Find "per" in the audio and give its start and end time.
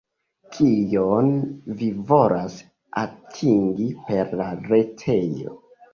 4.09-4.37